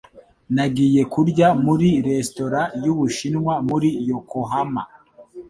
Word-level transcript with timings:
Nagiye 0.55 1.01
kurya 1.13 1.47
muri 1.65 1.89
Restaurant 2.07 2.69
y'Ubushinwa 2.83 3.53
muri 3.69 3.89
Yokohama. 4.09 4.83